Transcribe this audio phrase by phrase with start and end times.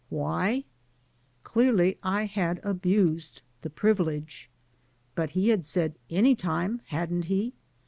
[0.09, 0.63] Why?
[1.43, 4.49] Clearly I had abused the privilege.
[5.13, 7.53] But he had said "any time,'* hadn't he?